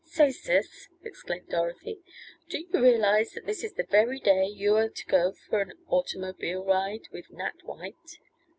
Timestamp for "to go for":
4.89-5.61